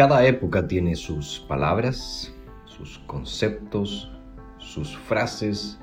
[0.00, 2.32] Cada época tiene sus palabras,
[2.64, 4.10] sus conceptos,
[4.56, 5.78] sus frases,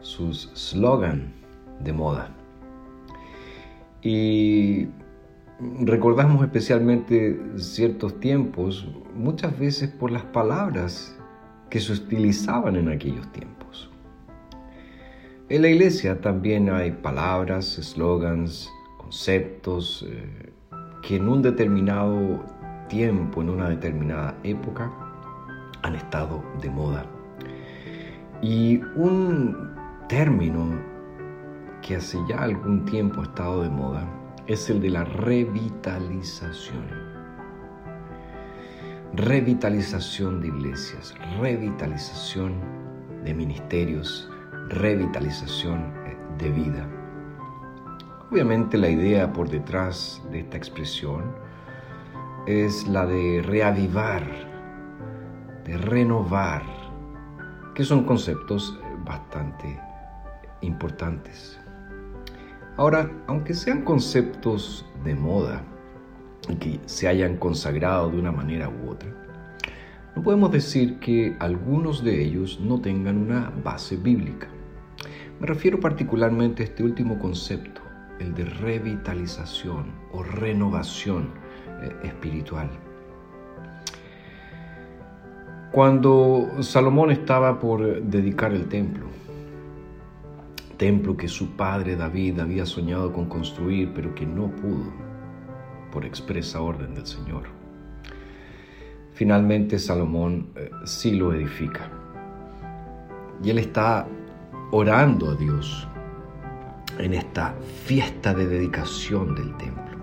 [0.00, 1.32] sus slogans
[1.80, 2.30] de moda.
[4.02, 4.88] Y
[5.80, 11.18] recordamos especialmente ciertos tiempos, muchas veces por las palabras
[11.70, 13.90] que se utilizaban en aquellos tiempos.
[15.48, 20.52] En la iglesia también hay palabras, slogans, conceptos eh,
[21.02, 22.44] que en un determinado
[22.88, 24.90] tiempo, en una determinada época,
[25.82, 27.06] han estado de moda.
[28.42, 29.74] Y un
[30.08, 30.78] término
[31.82, 34.06] que hace ya algún tiempo ha estado de moda
[34.46, 36.86] es el de la revitalización.
[39.14, 42.54] Revitalización de iglesias, revitalización
[43.24, 44.30] de ministerios,
[44.68, 46.88] revitalización eh, de vida.
[48.30, 51.24] Obviamente la idea por detrás de esta expresión
[52.48, 54.24] es la de reavivar,
[55.66, 56.62] de renovar,
[57.74, 59.78] que son conceptos bastante
[60.62, 61.60] importantes.
[62.78, 65.62] Ahora, aunque sean conceptos de moda
[66.48, 69.10] y que se hayan consagrado de una manera u otra,
[70.16, 74.48] no podemos decir que algunos de ellos no tengan una base bíblica.
[75.38, 77.82] Me refiero particularmente a este último concepto,
[78.18, 81.47] el de revitalización o renovación eh,
[82.02, 82.68] espiritual.
[85.72, 89.06] Cuando Salomón estaba por dedicar el templo,
[90.78, 94.92] templo que su padre David había soñado con construir, pero que no pudo
[95.92, 97.44] por expresa orden del Señor.
[99.12, 101.90] Finalmente Salomón eh, sí lo edifica.
[103.42, 104.06] Y él está
[104.70, 105.88] orando a Dios
[106.98, 109.97] en esta fiesta de dedicación del templo.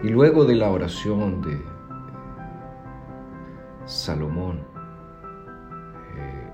[0.00, 1.60] Y luego de la oración de
[3.84, 4.60] Salomón,
[6.16, 6.52] eh,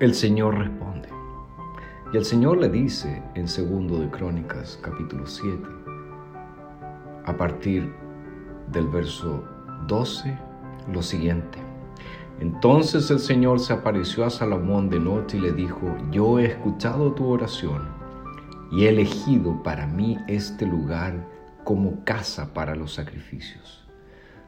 [0.00, 1.08] el Señor responde.
[2.12, 5.66] Y el Señor le dice en segundo de Crónicas capítulo 7,
[7.24, 7.90] a partir
[8.70, 9.42] del verso
[9.86, 10.38] 12,
[10.92, 11.58] lo siguiente.
[12.38, 17.12] Entonces el Señor se apareció a Salomón de noche y le dijo, yo he escuchado
[17.12, 17.88] tu oración
[18.70, 21.31] y he elegido para mí este lugar
[21.64, 23.86] como casa para los sacrificios.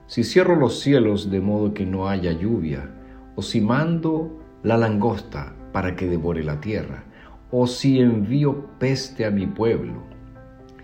[0.06, 2.90] Si cierro los cielos de modo que no haya lluvia,
[3.36, 7.04] o si mando la langosta para que devore la tierra,
[7.50, 10.02] o si envío peste a mi pueblo,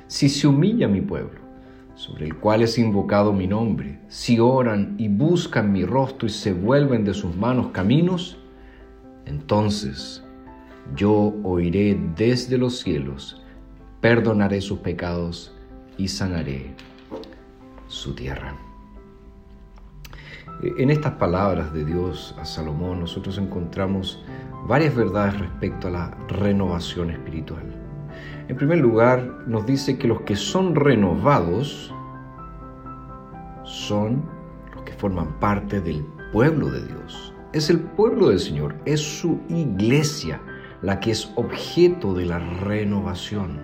[0.06, 1.40] si se humilla mi pueblo,
[1.94, 6.52] sobre el cual es invocado mi nombre, si oran y buscan mi rostro y se
[6.52, 8.38] vuelven de sus manos caminos,
[9.26, 10.24] entonces
[10.96, 13.42] yo oiré desde los cielos,
[14.00, 15.54] perdonaré sus pecados
[16.00, 16.74] y sanaré
[17.86, 18.54] su tierra.
[20.78, 24.22] En estas palabras de Dios a Salomón nosotros encontramos
[24.66, 27.64] varias verdades respecto a la renovación espiritual.
[28.48, 31.94] En primer lugar, nos dice que los que son renovados
[33.64, 34.22] son
[34.74, 37.34] los que forman parte del pueblo de Dios.
[37.52, 40.40] Es el pueblo del Señor, es su iglesia
[40.80, 43.60] la que es objeto de la renovación.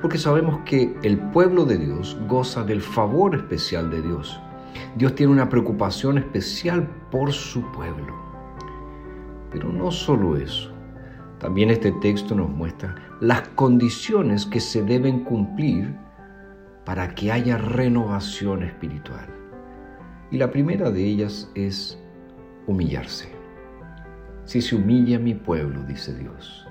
[0.00, 4.40] Porque sabemos que el pueblo de Dios goza del favor especial de Dios.
[4.96, 8.14] Dios tiene una preocupación especial por su pueblo.
[9.50, 10.72] Pero no solo eso,
[11.38, 15.94] también este texto nos muestra las condiciones que se deben cumplir
[16.84, 19.26] para que haya renovación espiritual.
[20.30, 21.98] Y la primera de ellas es
[22.66, 23.28] humillarse.
[24.44, 26.66] Si se humilla mi pueblo, dice Dios,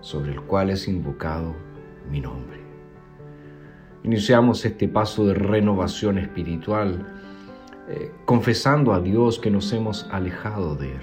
[0.00, 1.54] sobre el cual es invocado
[2.10, 2.58] mi nombre.
[4.04, 7.06] Iniciamos este paso de renovación espiritual
[7.88, 11.02] eh, confesando a Dios que nos hemos alejado de Él.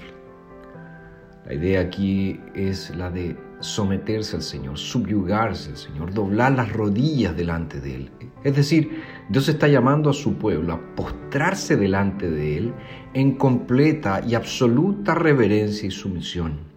[1.46, 7.36] La idea aquí es la de someterse al Señor, subyugarse al Señor, doblar las rodillas
[7.36, 8.10] delante de Él.
[8.44, 12.74] Es decir, Dios está llamando a su pueblo a postrarse delante de Él
[13.14, 16.71] en completa y absoluta reverencia y sumisión.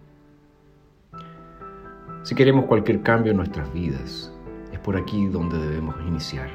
[2.26, 4.32] Si queremos cualquier cambio en nuestras vidas,
[4.72, 6.48] es por aquí donde debemos iniciar.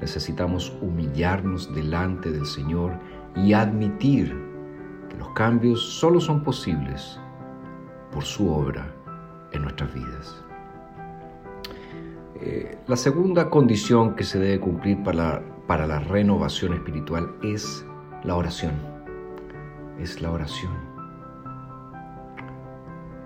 [0.00, 2.98] Necesitamos humillarnos delante del Señor
[3.34, 4.34] y admitir
[5.10, 7.20] que los cambios solo son posibles
[8.10, 8.90] por su obra
[9.52, 10.42] en nuestras vidas.
[12.36, 17.84] Eh, la segunda condición que se debe cumplir para para la renovación espiritual es
[18.22, 18.72] la oración.
[19.98, 20.72] Es la oración.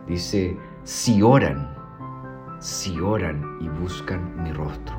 [0.07, 1.69] Dice, si oran,
[2.59, 4.97] si oran y buscan mi rostro.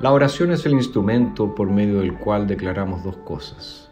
[0.00, 3.90] La oración es el instrumento por medio del cual declaramos dos cosas,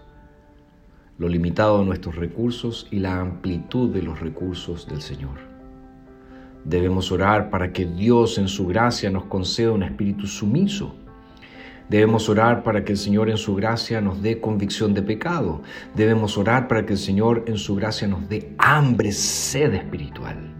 [1.19, 5.39] lo limitado de nuestros recursos y la amplitud de los recursos del Señor.
[6.65, 10.95] Debemos orar para que Dios en su gracia nos conceda un espíritu sumiso.
[11.89, 15.63] Debemos orar para que el Señor en su gracia nos dé convicción de pecado.
[15.95, 20.53] Debemos orar para que el Señor en su gracia nos dé hambre, sed espiritual.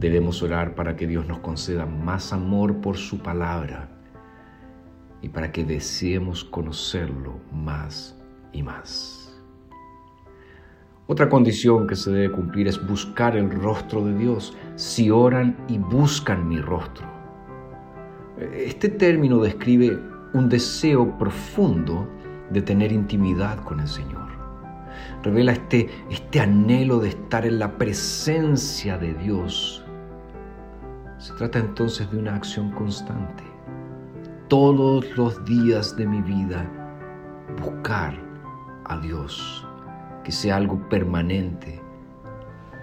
[0.00, 3.88] Debemos orar para que Dios nos conceda más amor por su palabra
[5.22, 8.16] y para que deseemos conocerlo más
[8.52, 9.40] y más.
[11.06, 14.56] Otra condición que se debe cumplir es buscar el rostro de Dios.
[14.76, 17.19] Si oran y buscan mi rostro.
[18.54, 19.98] Este término describe
[20.32, 22.08] un deseo profundo
[22.50, 24.28] de tener intimidad con el Señor.
[25.22, 29.84] Revela este, este anhelo de estar en la presencia de Dios
[31.20, 33.44] se trata entonces de una acción constante.
[34.48, 36.66] Todos los días de mi vida,
[37.60, 38.14] buscar
[38.86, 39.66] a Dios,
[40.24, 41.78] que sea algo permanente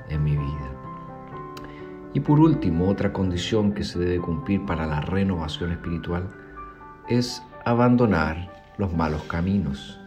[0.09, 0.76] en mi vida.
[2.17, 6.27] Y por último, otra condición que se debe cumplir para la renovación espiritual
[7.07, 9.99] es abandonar los malos caminos.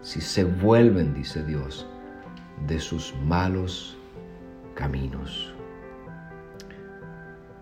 [0.00, 1.86] Si se vuelven, dice Dios,
[2.66, 3.98] de sus malos
[4.74, 5.52] caminos.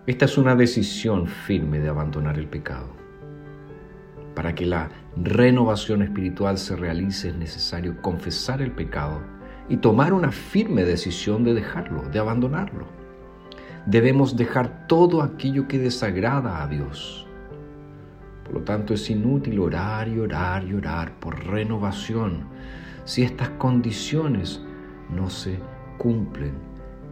[0.05, 2.87] Esta es una decisión firme de abandonar el pecado.
[4.35, 9.19] Para que la renovación espiritual se realice es necesario confesar el pecado
[9.67, 13.06] y tomar una firme decisión de dejarlo, de abandonarlo.
[13.87, 17.25] Debemos dejar todo aquello que desagrada a Dios.
[18.43, 22.49] Por lo tanto, es inútil orar y orar y orar por renovación
[23.05, 24.61] si estas condiciones
[25.09, 25.61] no se
[25.97, 26.51] cumplen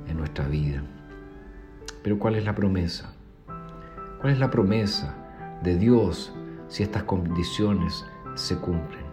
[0.09, 0.83] en nuestra vida.
[2.03, 3.13] Pero ¿cuál es la promesa?
[4.19, 5.15] ¿Cuál es la promesa
[5.63, 6.35] de Dios
[6.67, 9.05] si estas condiciones se cumplen?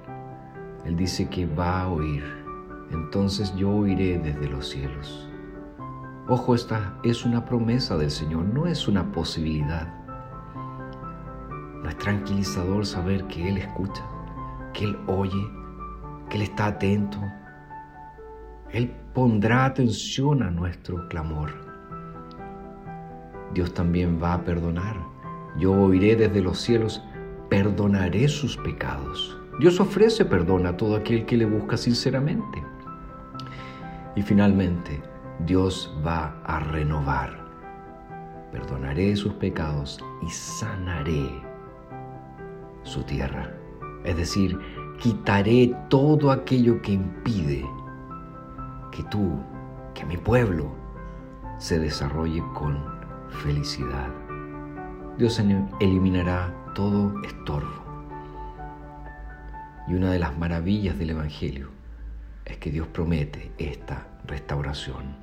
[0.84, 2.24] Él dice que va a oír,
[2.90, 5.31] entonces yo oiré desde los cielos.
[6.28, 9.92] Ojo, esta es una promesa del Señor, no es una posibilidad.
[11.82, 14.04] No es tranquilizador saber que Él escucha,
[14.72, 15.50] que Él oye,
[16.30, 17.18] que Él está atento.
[18.70, 21.50] Él pondrá atención a nuestro clamor.
[23.52, 24.94] Dios también va a perdonar.
[25.58, 27.02] Yo oiré desde los cielos,
[27.50, 29.36] perdonaré sus pecados.
[29.58, 32.62] Dios ofrece perdón a todo aquel que le busca sinceramente.
[34.14, 35.02] Y finalmente,
[35.46, 37.36] Dios va a renovar.
[38.52, 41.42] Perdonaré sus pecados y sanaré
[42.82, 43.50] su tierra.
[44.04, 44.58] Es decir,
[44.98, 47.66] quitaré todo aquello que impide
[48.92, 49.40] que tú,
[49.94, 50.70] que mi pueblo,
[51.58, 52.78] se desarrolle con
[53.42, 54.08] felicidad.
[55.18, 55.40] Dios
[55.80, 57.82] eliminará todo estorbo.
[59.88, 61.68] Y una de las maravillas del Evangelio
[62.44, 65.21] es que Dios promete esta restauración.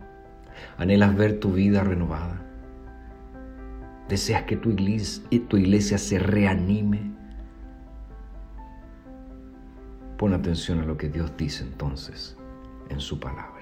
[0.78, 2.42] ¿Anhelas ver tu vida renovada?
[4.08, 7.12] ¿Deseas que tu iglesia, tu iglesia se reanime?
[10.18, 12.36] Pon atención a lo que Dios dice entonces
[12.90, 13.59] en su palabra.